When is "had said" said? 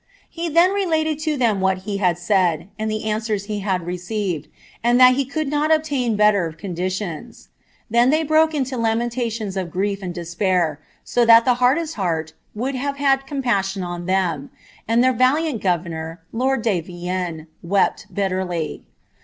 1.97-2.69